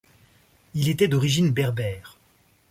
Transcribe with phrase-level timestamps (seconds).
[0.73, 2.17] Il était d'origine berbère.